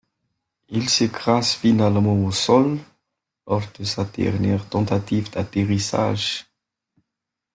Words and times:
Il 0.69 0.89
s'écrase 0.89 1.51
finalement 1.53 2.25
au 2.25 2.31
sol 2.31 2.79
lors 3.45 3.61
de 3.77 3.83
sa 3.83 4.03
dernière 4.03 4.67
tentative 4.67 5.29
d'atterrissage. 5.29 6.47